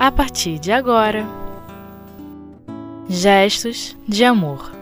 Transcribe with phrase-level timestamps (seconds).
[0.00, 1.28] a partir de agora.
[3.06, 4.72] Gestos de amor.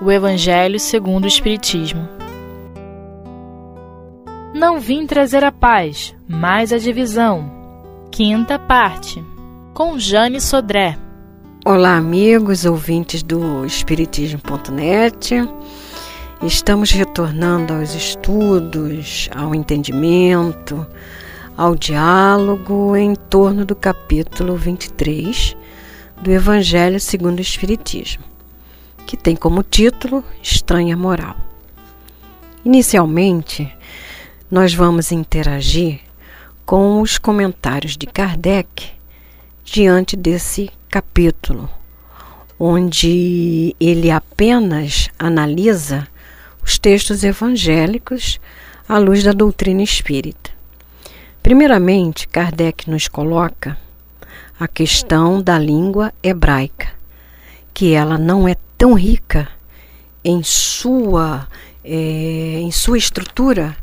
[0.00, 2.08] O Evangelho segundo o Espiritismo.
[4.54, 7.50] Não vim trazer a paz, mas a divisão.
[8.12, 9.20] Quinta parte.
[9.74, 10.96] Com Jane Sodré.
[11.66, 15.34] Olá, amigos, ouvintes do Espiritismo.net.
[16.40, 20.86] Estamos retornando aos estudos, ao entendimento,
[21.56, 25.56] ao diálogo em torno do capítulo 23
[26.20, 28.24] do Evangelho segundo o Espiritismo,
[29.06, 31.36] que tem como título Estranha Moral.
[32.64, 33.70] Inicialmente,
[34.50, 36.00] nós vamos interagir
[36.64, 38.90] com os comentários de Kardec
[39.64, 41.68] diante desse capítulo,
[42.58, 46.08] onde ele apenas analisa
[46.64, 48.40] os textos evangélicos
[48.88, 50.61] à luz da doutrina espírita.
[51.42, 53.76] Primeiramente, Kardec nos coloca
[54.58, 56.88] a questão da língua hebraica,
[57.74, 59.48] que ela não é tão rica
[60.24, 61.48] em sua,
[61.84, 63.76] é, em sua estrutura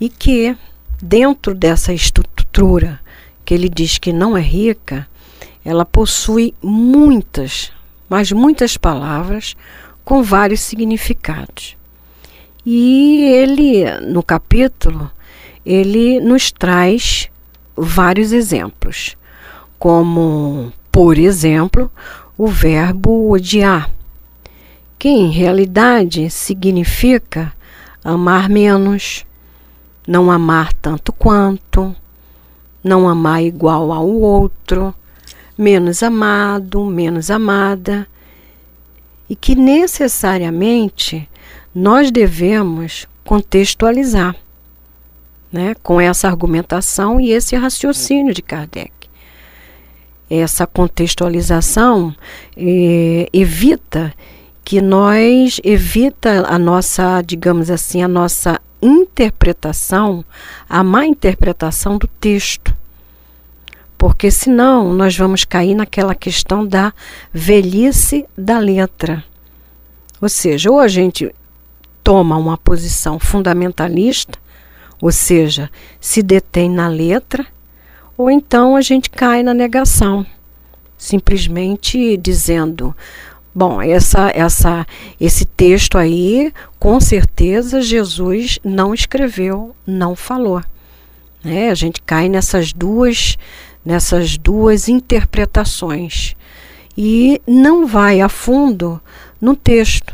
[0.00, 0.56] e que,
[1.02, 3.00] dentro dessa estrutura
[3.44, 5.08] que ele diz que não é rica,
[5.64, 7.72] ela possui muitas,
[8.08, 9.56] mas muitas palavras
[10.04, 11.76] com vários significados.
[12.64, 15.10] E ele, no capítulo,
[15.68, 17.28] ele nos traz
[17.76, 19.18] vários exemplos,
[19.78, 21.92] como, por exemplo,
[22.38, 23.90] o verbo odiar,
[24.98, 27.52] que em realidade significa
[28.02, 29.26] amar menos,
[30.06, 31.94] não amar tanto quanto,
[32.82, 34.94] não amar igual ao outro,
[35.56, 38.08] menos amado, menos amada,
[39.28, 41.28] e que necessariamente
[41.74, 44.34] nós devemos contextualizar
[45.52, 48.92] né, com essa argumentação e esse raciocínio de Kardec.
[50.30, 52.14] Essa contextualização
[52.56, 54.12] eh, evita
[54.62, 60.22] que nós evita a nossa, digamos assim, a nossa interpretação,
[60.68, 62.76] a má interpretação do texto.
[63.96, 66.92] Porque senão nós vamos cair naquela questão da
[67.32, 69.24] velhice da letra.
[70.20, 71.34] Ou seja, ou a gente
[72.04, 74.38] toma uma posição fundamentalista,
[75.00, 75.70] ou seja,
[76.00, 77.46] se detém na letra,
[78.16, 80.26] ou então a gente cai na negação,
[80.96, 82.94] simplesmente dizendo:
[83.54, 84.86] bom, essa, essa,
[85.20, 90.62] esse texto aí, com certeza Jesus não escreveu, não falou.
[91.44, 93.38] É, a gente cai nessas duas,
[93.84, 96.34] nessas duas interpretações
[96.96, 99.00] e não vai a fundo
[99.40, 100.12] no texto.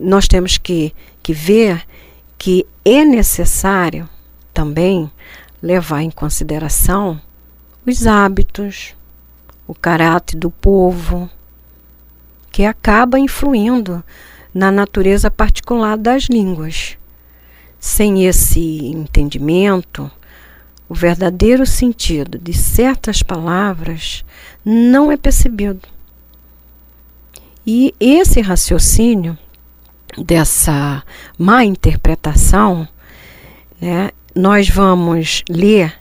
[0.00, 1.82] Nós temos que, que ver
[2.42, 4.08] que é necessário
[4.52, 5.08] também
[5.62, 7.22] levar em consideração
[7.86, 8.96] os hábitos,
[9.64, 11.30] o caráter do povo,
[12.50, 14.02] que acaba influindo
[14.52, 16.98] na natureza particular das línguas.
[17.78, 20.10] Sem esse entendimento,
[20.88, 24.24] o verdadeiro sentido de certas palavras
[24.64, 25.86] não é percebido.
[27.64, 29.38] E esse raciocínio
[30.18, 31.02] dessa
[31.38, 32.86] má interpretação,
[33.80, 36.00] né, nós vamos ler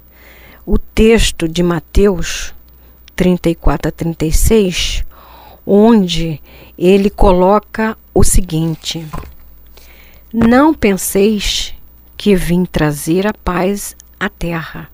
[0.66, 2.54] o texto de Mateus
[3.16, 5.04] 34 a 36,
[5.66, 6.42] onde
[6.78, 9.06] ele coloca o seguinte:
[10.34, 11.74] Não penseis
[12.18, 14.90] que vim trazer a paz à terra.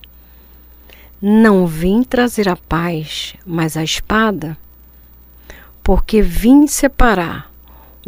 [1.21, 4.57] Não vim trazer a paz, mas a espada,
[5.83, 7.46] porque vim separar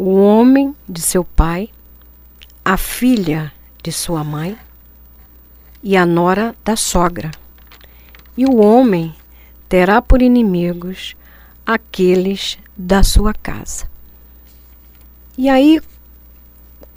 [0.02, 1.68] o homem de seu pai,
[2.64, 3.52] a filha
[3.84, 4.58] de sua mãe
[5.84, 7.32] e a nora da sogra.
[8.38, 9.14] E o homem
[9.68, 11.18] terá por inimigos
[11.66, 13.92] aqueles da sua casa.
[15.38, 15.82] E aí,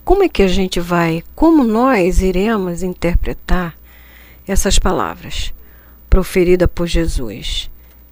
[0.04, 3.74] como é que a gente vai, como nós iremos interpretar
[4.46, 5.52] essas palavras
[6.08, 7.68] proferidas por Jesus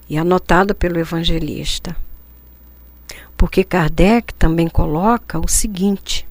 [0.08, 1.94] e anotada pelo evangelista?
[3.40, 6.28] Porque Kardec também coloca o seguinte: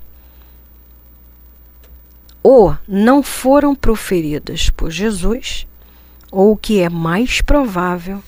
[2.44, 5.66] ou não foram proferidas por Jesus,
[6.32, 8.24] ou o que é mais provável,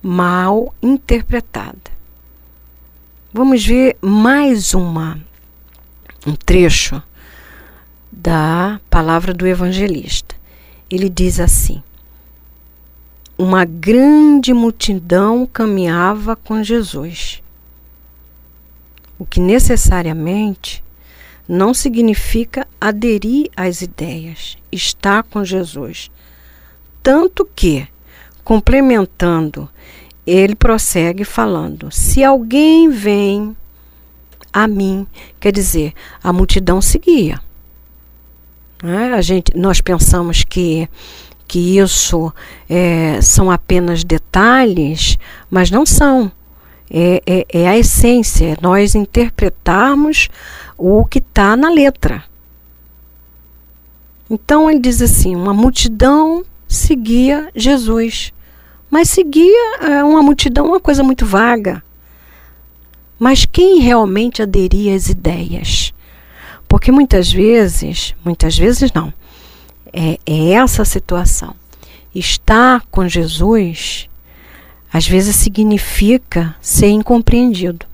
[0.00, 1.90] mal interpretada.
[3.32, 5.18] Vamos ver mais uma
[6.24, 7.02] um trecho
[8.12, 10.36] da palavra do evangelista.
[10.88, 11.82] Ele diz assim:
[13.36, 17.39] Uma grande multidão caminhava com Jesus
[19.20, 20.82] o que necessariamente
[21.46, 26.10] não significa aderir às ideias, estar com Jesus.
[27.02, 27.86] Tanto que,
[28.42, 29.68] complementando,
[30.26, 33.54] ele prossegue falando: se alguém vem
[34.50, 35.06] a mim,
[35.38, 35.92] quer dizer,
[36.22, 37.38] a multidão seguia.
[38.82, 39.12] Né?
[39.12, 40.88] A gente, nós pensamos que
[41.46, 42.32] que isso
[42.68, 45.18] é, são apenas detalhes,
[45.50, 46.30] mas não são.
[46.90, 50.28] É, é, é a essência, é nós interpretarmos
[50.76, 52.24] o que está na letra.
[54.28, 58.32] Então ele diz assim: uma multidão seguia Jesus.
[58.90, 61.82] Mas seguia é, uma multidão, uma coisa muito vaga.
[63.18, 65.94] Mas quem realmente aderia às ideias?
[66.66, 69.12] Porque muitas vezes, muitas vezes não,
[69.92, 71.54] é, é essa situação.
[72.12, 74.08] Estar com Jesus,
[74.92, 77.86] às vezes significa ser incompreendido.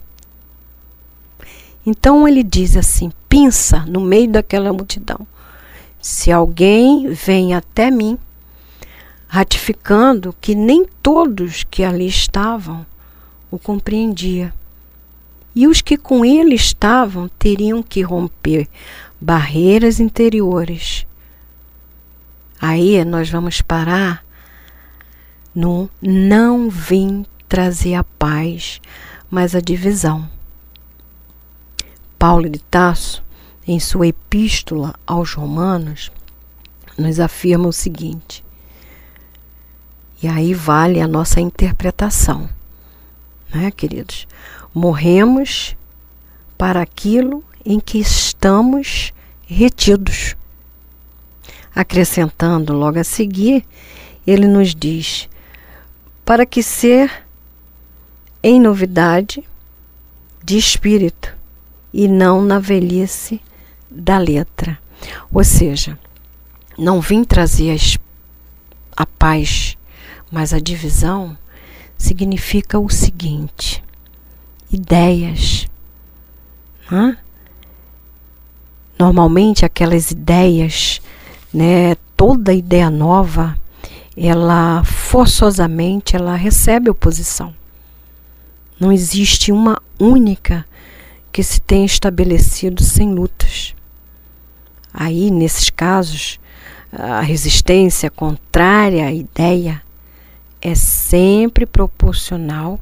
[1.84, 5.26] Então ele diz assim: pinça no meio daquela multidão.
[6.00, 8.18] Se alguém vem até mim,
[9.26, 12.86] ratificando que nem todos que ali estavam
[13.50, 14.52] o compreendia.
[15.54, 18.68] E os que com ele estavam teriam que romper
[19.20, 21.06] barreiras interiores
[22.60, 24.24] Aí nós vamos parar
[25.56, 28.78] no não vim trazer a paz,
[29.30, 30.28] mas a divisão.
[32.18, 33.24] Paulo de Tasso,
[33.66, 36.12] em sua epístola aos Romanos,
[36.98, 38.44] nos afirma o seguinte:
[40.22, 42.50] e aí vale a nossa interpretação,
[43.52, 44.28] né, queridos?
[44.74, 45.74] Morremos
[46.58, 49.14] para aquilo em que estamos
[49.46, 50.36] retidos.
[51.74, 53.64] Acrescentando logo a seguir,
[54.26, 55.28] ele nos diz:
[56.26, 57.24] para que ser
[58.42, 59.44] em novidade
[60.44, 61.32] de espírito
[61.94, 63.40] e não na velhice
[63.88, 64.76] da letra.
[65.32, 65.96] Ou seja,
[66.76, 67.78] não vim trazer
[68.96, 69.78] a paz,
[70.30, 71.38] mas a divisão
[71.96, 73.82] significa o seguinte:
[74.70, 75.68] ideias.
[76.90, 77.16] Hã?
[78.98, 81.00] Normalmente aquelas ideias
[81.54, 83.56] né, toda ideia nova,
[84.16, 87.54] ela forçosamente ela recebe oposição.
[88.80, 90.66] Não existe uma única
[91.30, 93.74] que se tenha estabelecido sem lutas.
[94.92, 96.40] Aí, nesses casos,
[96.90, 99.82] a resistência contrária à ideia
[100.62, 102.80] é sempre proporcional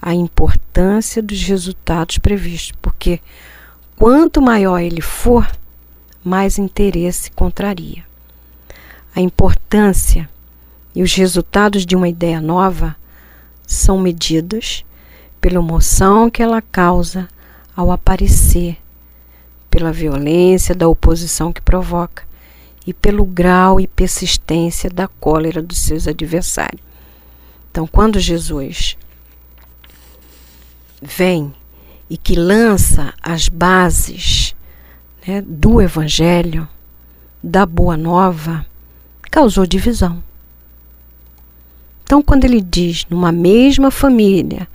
[0.00, 3.20] à importância dos resultados previstos, porque
[3.96, 5.50] quanto maior ele for,
[6.24, 8.04] mais interesse contraria.
[9.14, 10.28] A importância
[10.94, 12.96] e os resultados de uma ideia nova
[13.66, 14.84] são medidos
[15.40, 17.28] pela emoção que ela causa
[17.74, 18.78] ao aparecer,
[19.70, 22.24] pela violência da oposição que provoca
[22.86, 26.82] e pelo grau e persistência da cólera dos seus adversários.
[27.70, 28.96] Então, quando Jesus
[31.00, 31.54] vem
[32.10, 34.54] e que lança as bases
[35.26, 36.68] né, do Evangelho,
[37.42, 38.66] da Boa Nova,
[39.30, 40.22] causou divisão.
[42.12, 44.68] Então, quando ele diz numa mesma família,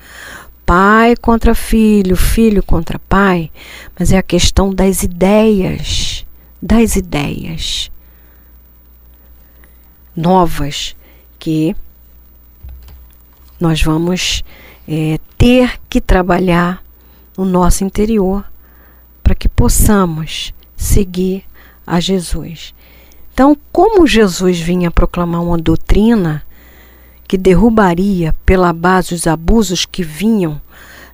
[0.65, 3.51] pai contra filho, filho contra pai,
[3.95, 6.25] mas é a questão das ideias,
[6.59, 7.91] das ideias
[10.15, 10.95] novas
[11.37, 11.75] que
[13.59, 14.43] nós vamos
[14.87, 16.83] é, ter que trabalhar
[17.37, 18.43] no nosso interior
[19.21, 21.43] para que possamos seguir
[21.85, 22.73] a Jesus.
[23.31, 26.46] Então, como Jesus vinha proclamar uma doutrina
[27.27, 30.61] que derrubaria pela base os abusos que vinham,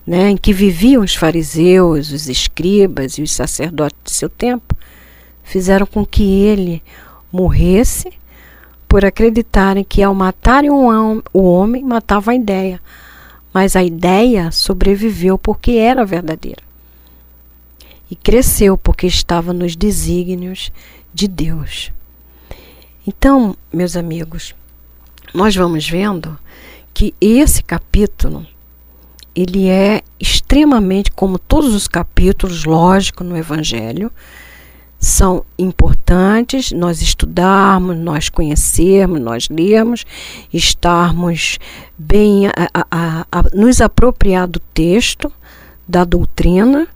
[0.05, 4.75] né, em que viviam os fariseus, os escribas e os sacerdotes de seu tempo,
[5.43, 6.83] fizeram com que ele
[7.31, 8.11] morresse
[8.87, 12.79] por acreditarem que ao matarem o homem, matavam a ideia.
[13.51, 16.61] Mas a ideia sobreviveu porque era verdadeira
[18.09, 20.71] e cresceu porque estava nos desígnios
[21.11, 21.91] de Deus.
[23.07, 24.53] Então, meus amigos,
[25.33, 26.37] nós vamos vendo
[26.93, 28.45] que esse capítulo
[29.35, 34.11] ele é extremamente, como todos os capítulos, lógico, no Evangelho,
[34.99, 40.05] são importantes nós estudarmos, nós conhecermos, nós lermos,
[40.53, 41.59] estarmos
[41.97, 42.51] bem, a,
[42.89, 45.31] a, a, nos apropriar do texto,
[45.85, 46.87] da doutrina,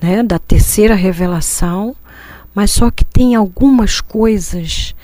[0.00, 1.94] né, da terceira revelação,
[2.52, 4.94] mas só que tem algumas coisas.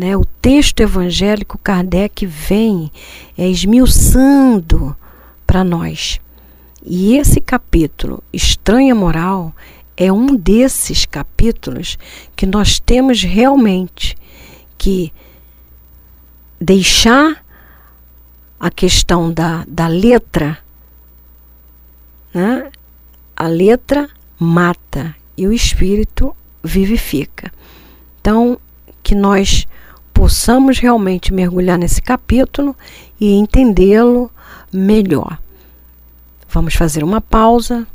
[0.00, 2.90] Né, o texto evangélico Kardec vem
[3.36, 4.96] é, esmiuçando
[5.46, 6.18] para nós.
[6.82, 9.54] E esse capítulo, Estranha Moral,
[9.98, 11.98] é um desses capítulos
[12.34, 14.16] que nós temos realmente
[14.78, 15.12] que
[16.58, 17.44] deixar
[18.58, 20.56] a questão da, da letra,
[22.32, 22.72] né?
[23.36, 27.52] a letra mata e o espírito vivifica.
[28.18, 28.58] Então,
[29.02, 29.66] que nós
[30.20, 32.76] possamos realmente mergulhar nesse capítulo
[33.18, 34.30] e entendê-lo
[34.70, 35.38] melhor.
[36.46, 37.86] Vamos fazer uma pausa,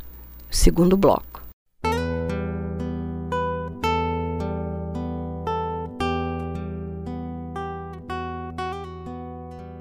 [0.50, 1.44] segundo bloco.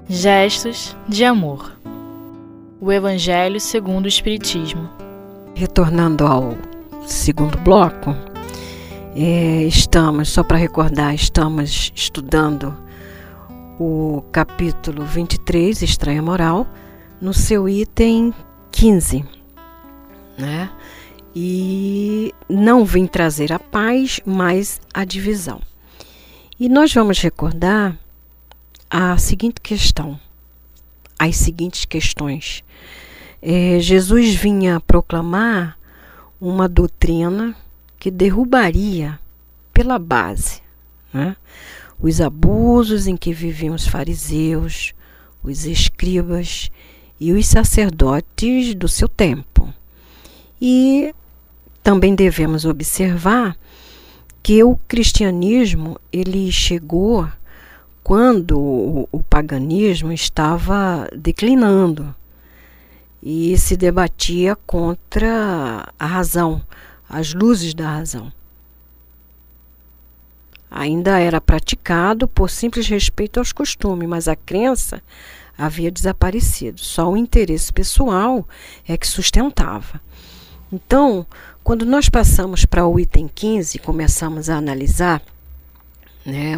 [0.07, 1.71] Gestos de amor.
[2.79, 4.87] O Evangelho segundo o Espiritismo.
[5.55, 6.55] Retornando ao
[7.07, 8.15] segundo bloco,
[9.15, 12.77] é, estamos, só para recordar, estamos estudando
[13.79, 16.67] o capítulo 23, Estranha Moral,
[17.21, 18.33] no seu item
[18.73, 19.23] 15,
[20.37, 20.69] né?
[21.33, 25.61] E não vim trazer a paz, mas a divisão.
[26.59, 27.97] E nós vamos recordar
[28.89, 30.19] a seguinte questão,
[31.17, 32.65] as seguintes questões.
[33.41, 35.77] É, Jesus vinha proclamar
[36.39, 37.55] uma doutrina
[38.05, 39.19] que derrubaria
[39.73, 40.61] pela base
[41.11, 41.35] né,
[41.99, 44.93] os abusos em que viviam os fariseus,
[45.41, 46.69] os escribas
[47.19, 49.73] e os sacerdotes do seu tempo.
[50.61, 51.15] E
[51.81, 53.57] também devemos observar
[54.43, 57.27] que o cristianismo ele chegou
[58.03, 62.13] quando o, o paganismo estava declinando
[63.23, 66.61] e se debatia contra a razão,
[67.09, 68.31] as luzes da razão.
[70.69, 75.01] Ainda era praticado por simples respeito aos costumes, mas a crença
[75.57, 76.81] havia desaparecido.
[76.81, 78.47] Só o interesse pessoal
[78.87, 80.01] é que sustentava.
[80.71, 81.25] Então,
[81.63, 85.21] quando nós passamos para o item 15 e começamos a analisar
[86.25, 86.55] né,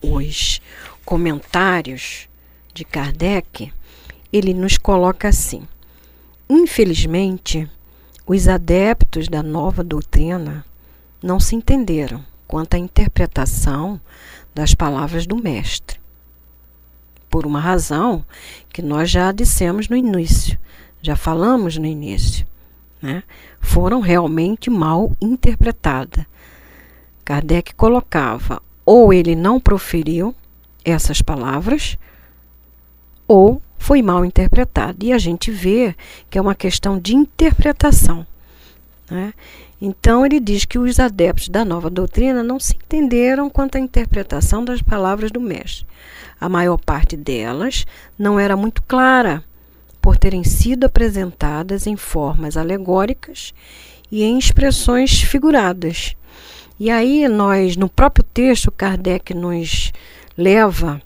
[0.00, 0.60] os
[1.04, 2.28] comentários
[2.72, 3.72] de Kardec,
[4.32, 5.66] ele nos coloca assim:
[6.48, 7.68] infelizmente,
[8.26, 10.64] os adeptos da nova doutrina
[11.22, 14.00] não se entenderam quanto à interpretação
[14.54, 16.00] das palavras do Mestre.
[17.28, 18.24] Por uma razão
[18.72, 20.58] que nós já dissemos no início,
[21.00, 22.46] já falamos no início,
[23.00, 23.22] né?
[23.60, 26.24] foram realmente mal interpretadas.
[27.24, 30.34] Kardec colocava ou ele não proferiu
[30.84, 31.96] essas palavras,
[33.28, 35.04] ou foi mal interpretado.
[35.04, 35.96] E a gente vê
[36.28, 38.24] que é uma questão de interpretação.
[39.10, 39.32] Né?
[39.80, 44.62] Então, ele diz que os adeptos da nova doutrina não se entenderam quanto à interpretação
[44.62, 45.86] das palavras do Mestre.
[46.38, 47.86] A maior parte delas
[48.18, 49.42] não era muito clara,
[50.00, 53.54] por terem sido apresentadas em formas alegóricas
[54.12, 56.14] e em expressões figuradas.
[56.78, 59.92] E aí nós, no próprio texto, Kardec nos
[60.36, 61.00] leva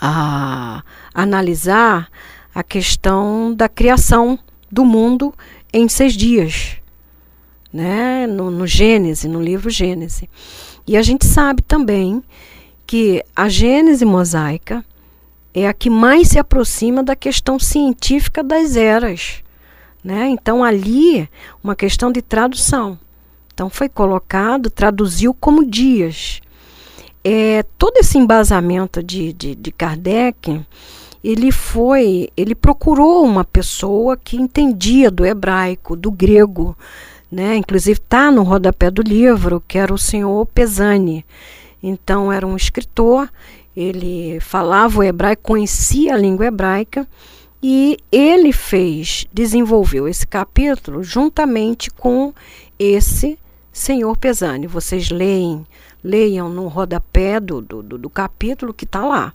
[0.00, 0.82] a
[1.14, 2.08] analisar
[2.54, 4.38] a questão da criação
[4.70, 5.34] do mundo
[5.72, 6.76] em seis dias,
[7.72, 8.26] né?
[8.26, 10.28] no, no Gênese, no livro Gênese.
[10.86, 12.22] E a gente sabe também
[12.86, 14.84] que a Gênese mosaica
[15.54, 19.42] é a que mais se aproxima da questão científica das eras.
[20.02, 20.28] Né?
[20.28, 21.28] Então, ali,
[21.62, 22.98] uma questão de tradução.
[23.52, 26.40] Então foi colocado, traduziu como dias.
[27.22, 30.64] É, todo esse embasamento de, de, de Kardec,
[31.22, 36.76] ele foi, ele procurou uma pessoa que entendia do hebraico, do grego,
[37.30, 37.56] né?
[37.56, 41.24] Inclusive está no rodapé do livro, que era o senhor Pesani.
[41.82, 43.30] Então era um escritor,
[43.76, 47.06] ele falava o hebraico, conhecia a língua hebraica
[47.62, 52.32] e ele fez, desenvolveu esse capítulo juntamente com
[52.78, 53.38] esse
[53.70, 54.66] Senhor Pesani.
[54.66, 55.66] Vocês leem,
[56.02, 59.34] leiam no rodapé do, do, do capítulo que está lá.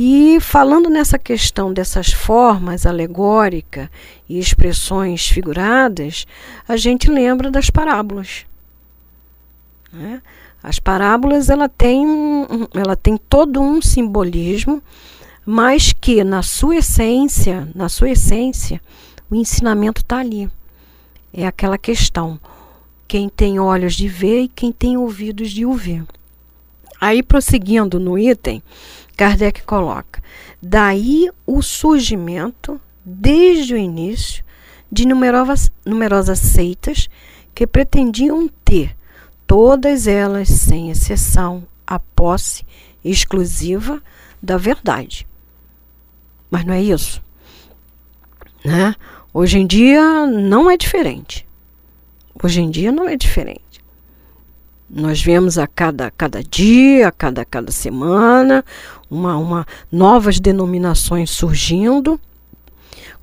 [0.00, 3.88] E falando nessa questão dessas formas alegóricas
[4.28, 6.24] e expressões figuradas,
[6.68, 8.46] a gente lembra das parábolas.
[9.92, 10.22] Né?
[10.62, 12.06] As parábolas ela tem,
[12.74, 14.80] ela tem todo um simbolismo,
[15.44, 18.80] mas que na sua essência, na sua essência,
[19.28, 20.48] o ensinamento está ali.
[21.32, 22.38] É aquela questão
[23.08, 26.04] quem tem olhos de ver e quem tem ouvidos de ouvir.
[27.00, 28.62] Aí, prosseguindo no item,
[29.18, 30.22] Kardec coloca:
[30.62, 34.44] daí o surgimento, desde o início,
[34.90, 37.10] de numerosas, numerosas seitas
[37.52, 38.96] que pretendiam ter,
[39.44, 42.64] todas elas, sem exceção, a posse
[43.04, 44.00] exclusiva
[44.40, 45.26] da verdade.
[46.48, 47.20] Mas não é isso.
[48.64, 48.94] Né?
[49.34, 51.44] Hoje em dia não é diferente.
[52.40, 53.67] Hoje em dia não é diferente.
[54.90, 58.64] Nós vemos a cada, cada dia, a cada, cada semana,
[59.10, 62.18] uma, uma, novas denominações surgindo,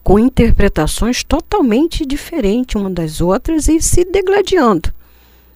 [0.04, 4.94] com interpretações totalmente diferentes uma das outras e se degladiando.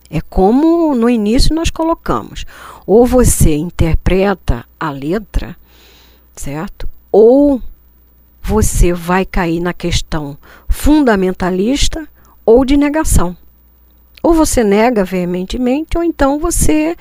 [0.09, 2.45] É como no início nós colocamos:
[2.87, 5.55] ou você interpreta a letra,
[6.35, 6.89] certo?
[7.11, 7.61] Ou
[8.41, 10.35] você vai cair na questão
[10.67, 12.07] fundamentalista
[12.43, 13.37] ou de negação.
[14.21, 16.95] Ou você nega veementemente, ou então você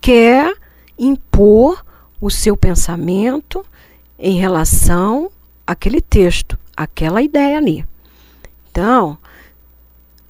[0.00, 0.52] quer
[0.98, 1.84] impor
[2.20, 3.64] o seu pensamento
[4.18, 5.30] em relação
[5.66, 7.84] àquele texto, àquela ideia ali.
[8.70, 9.18] Então,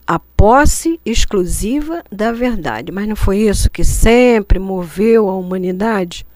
[0.07, 2.91] a posse exclusiva da verdade.
[2.91, 6.27] Mas não foi isso que sempre moveu a humanidade?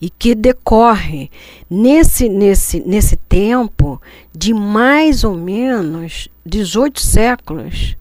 [0.00, 1.30] E que decorre
[1.70, 4.00] nesse, nesse, nesse tempo
[4.34, 7.96] de mais ou menos 18 séculos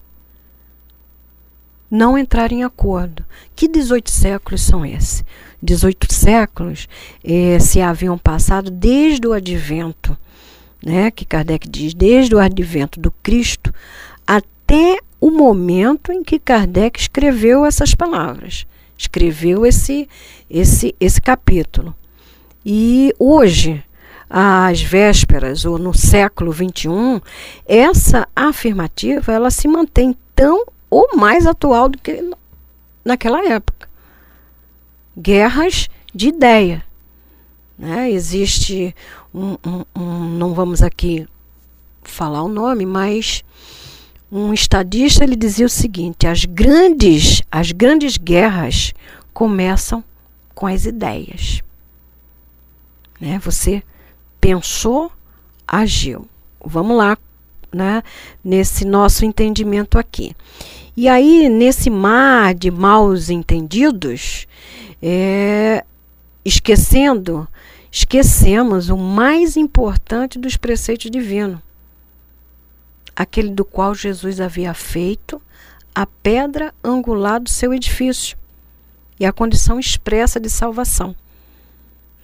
[1.93, 3.23] não entrar em acordo.
[3.55, 5.23] Que 18 séculos são esses?
[5.62, 6.89] 18 séculos
[7.23, 10.17] eh, se haviam passado desde o advento,
[10.83, 13.71] né, que Kardec diz, desde o advento do Cristo
[14.25, 18.65] até o momento em que Kardec escreveu essas palavras,
[18.97, 20.09] escreveu esse,
[20.50, 21.95] esse, esse capítulo.
[22.65, 23.83] E hoje,
[24.27, 27.21] às vésperas ou no século XXI,
[27.67, 32.23] essa afirmativa ela se mantém tão ou mais atual do que
[33.03, 33.89] naquela época.
[35.17, 36.83] Guerras de ideia.
[37.77, 38.12] Né?
[38.12, 38.95] Existe
[39.33, 41.27] um, um, um, não vamos aqui
[42.03, 43.43] falar o nome, mas
[44.31, 48.93] um estadista ele dizia o seguinte: as grandes, as grandes guerras
[49.33, 50.03] começam
[50.53, 51.62] com as ideias.
[53.19, 53.39] Né?
[53.39, 53.81] Você
[54.39, 55.12] pensou,
[55.67, 56.27] agiu.
[56.63, 57.17] Vamos lá,
[57.73, 58.03] né?
[58.43, 60.35] Nesse nosso entendimento aqui.
[60.95, 64.47] E aí, nesse mar de maus entendidos,
[65.01, 65.84] é,
[66.45, 67.47] esquecendo,
[67.91, 71.60] esquecemos o mais importante dos preceitos divinos,
[73.15, 75.41] aquele do qual Jesus havia feito
[75.95, 78.38] a pedra angular do seu edifício
[79.19, 81.15] e a condição expressa de salvação.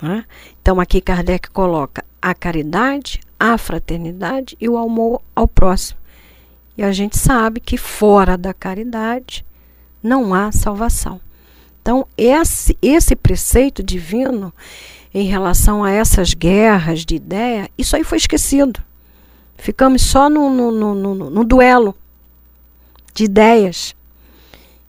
[0.02, 0.26] Né?
[0.62, 5.99] Então, aqui Kardec coloca a caridade, a fraternidade e o amor ao próximo.
[6.80, 9.46] E a gente sabe que fora da caridade
[10.02, 11.20] não há salvação.
[11.82, 14.54] Então, esse, esse preceito divino
[15.14, 18.82] em relação a essas guerras de ideia, isso aí foi esquecido.
[19.58, 21.94] Ficamos só no, no, no, no, duelo
[23.14, 23.94] de ideias.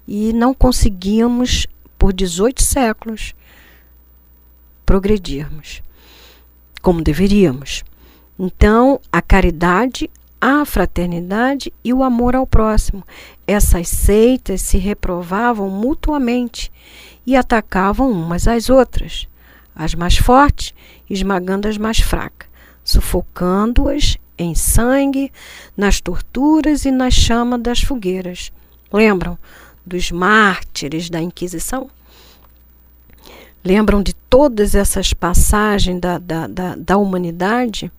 [0.07, 1.67] E não conseguimos,
[1.99, 3.35] por 18 séculos,
[4.87, 5.83] progredirmos
[6.81, 7.83] como deveríamos.
[8.39, 10.09] Então, a caridade,
[10.41, 13.05] a fraternidade e o amor ao próximo.
[13.47, 16.73] Essas seitas se reprovavam mutuamente
[17.27, 19.29] e atacavam umas às outras,
[19.75, 20.75] as mais fortes
[21.09, 22.49] esmagando as mais fracas,
[22.85, 25.31] sufocando-as em sangue,
[25.77, 28.51] nas torturas e na chama das fogueiras.
[28.93, 29.37] Lembram
[29.85, 31.91] dos mártires da Inquisição?
[33.63, 37.93] Lembram de todas essas passagens da, da, da, da humanidade?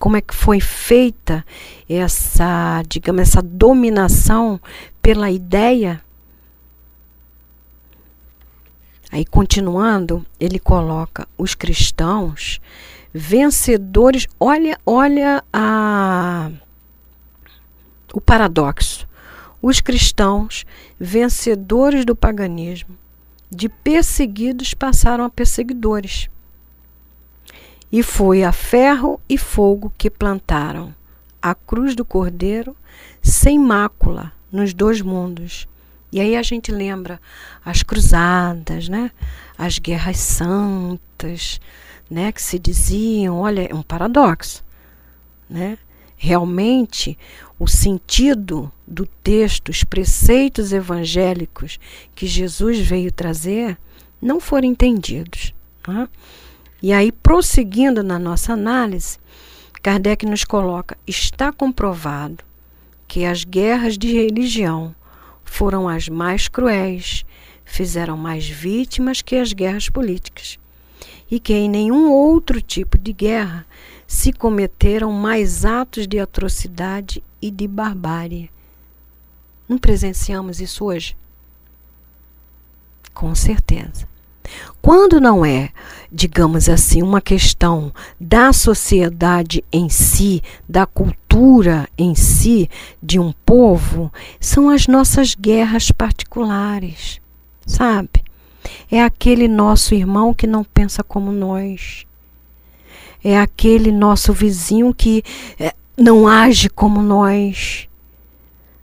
[0.00, 1.44] Como é que foi feita
[1.86, 4.58] essa, digamos, essa dominação
[5.02, 6.02] pela ideia.
[9.12, 12.60] Aí continuando, ele coloca os cristãos
[13.12, 14.26] vencedores.
[14.40, 16.50] Olha, olha a
[18.14, 19.06] o paradoxo.
[19.60, 20.64] Os cristãos
[20.98, 22.96] vencedores do paganismo,
[23.50, 26.30] de perseguidos passaram a perseguidores.
[27.92, 30.94] E foi a ferro e fogo que plantaram
[31.42, 32.76] a cruz do Cordeiro
[33.22, 35.66] sem mácula nos dois mundos.
[36.12, 37.20] E aí a gente lembra
[37.64, 39.10] as cruzadas, né?
[39.56, 41.60] As guerras santas,
[42.10, 44.64] né, que se diziam, olha, é um paradoxo,
[45.48, 45.78] né?
[46.16, 47.16] Realmente,
[47.58, 51.78] o sentido do texto, os preceitos evangélicos
[52.14, 53.78] que Jesus veio trazer,
[54.20, 55.54] não foram entendidos.
[55.88, 56.08] Né?
[56.82, 59.18] E aí, prosseguindo na nossa análise,
[59.82, 62.44] Kardec nos coloca: está comprovado
[63.06, 64.94] que as guerras de religião
[65.44, 67.24] foram as mais cruéis,
[67.64, 70.58] fizeram mais vítimas que as guerras políticas,
[71.30, 73.66] e que em nenhum outro tipo de guerra
[74.06, 78.50] se cometeram mais atos de atrocidade e de barbárie.
[79.68, 81.16] Não presenciamos isso hoje?
[83.14, 84.09] Com certeza.
[84.82, 85.70] Quando não é,
[86.10, 92.68] digamos assim, uma questão da sociedade em si, da cultura, em si
[93.02, 97.20] de um povo são as nossas guerras particulares,
[97.66, 98.22] sabe?
[98.90, 102.06] É aquele nosso irmão que não pensa como nós.
[103.22, 105.22] É aquele nosso vizinho que
[105.58, 107.86] é, não age como nós.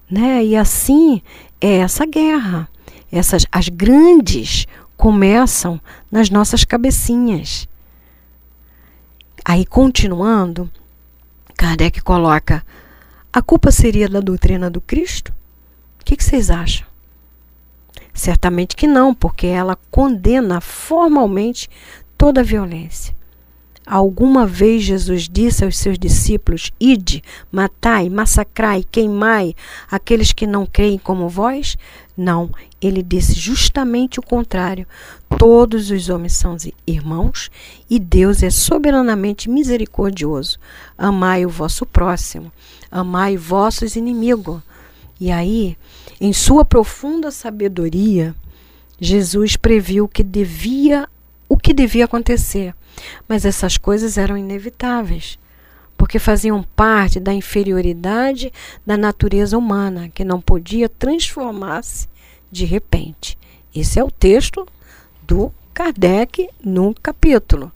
[0.09, 0.45] Né?
[0.45, 1.21] E assim
[1.59, 2.69] é essa guerra.
[3.11, 5.79] Essas as grandes começam
[6.11, 7.69] nas nossas cabecinhas.
[9.45, 10.69] Aí continuando,
[11.55, 12.65] Kardec coloca:
[13.31, 15.33] a culpa seria da doutrina do Cristo?
[16.01, 16.87] O que, vocês acham?
[18.13, 21.69] Certamente que não, porque ela condena formalmente
[22.17, 23.16] toda a violência.
[23.89, 29.55] Alguma vez Jesus disse aos seus discípulos: Ide, matai, massacrai, queimai
[29.89, 31.77] aqueles que não creem como vós?
[32.17, 34.85] Não, ele disse justamente o contrário.
[35.39, 37.49] Todos os homens são irmãos
[37.89, 40.59] e Deus é soberanamente misericordioso.
[40.97, 42.51] Amai o vosso próximo,
[42.91, 44.61] amai vossos inimigos.
[45.17, 45.77] E aí,
[46.19, 48.35] em sua profunda sabedoria,
[48.99, 51.07] Jesus previu que devia
[51.47, 52.75] o que devia acontecer
[53.27, 55.37] mas essas coisas eram inevitáveis,
[55.97, 58.51] porque faziam parte da inferioridade
[58.85, 62.07] da natureza humana, que não podia transformar-se
[62.51, 63.37] de repente.
[63.73, 64.67] Esse é o texto
[65.23, 67.71] do Kardec no capítulo.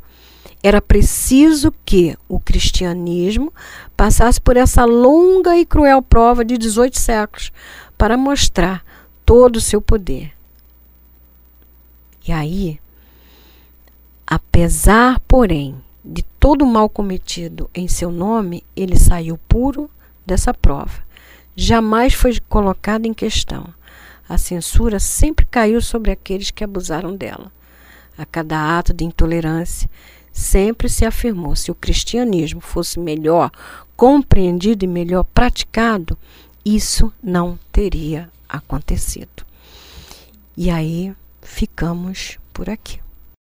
[0.63, 3.53] Era preciso que o cristianismo
[3.97, 7.51] passasse por essa longa e cruel prova de 18 séculos
[7.97, 8.83] para mostrar
[9.25, 10.33] todo o seu poder.
[12.27, 12.80] E aí,
[14.33, 19.91] Apesar, porém, de todo o mal cometido em seu nome, ele saiu puro
[20.25, 21.03] dessa prova.
[21.53, 23.73] Jamais foi colocado em questão.
[24.29, 27.51] A censura sempre caiu sobre aqueles que abusaram dela.
[28.17, 29.89] A cada ato de intolerância,
[30.31, 33.51] sempre se afirmou: se o cristianismo fosse melhor
[33.97, 36.17] compreendido e melhor praticado,
[36.63, 39.45] isso não teria acontecido.
[40.55, 43.01] E aí ficamos por aqui.